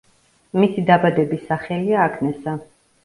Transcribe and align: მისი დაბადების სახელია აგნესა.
მისი 0.61 0.85
დაბადების 0.87 1.43
სახელია 1.51 2.01
აგნესა. 2.11 2.57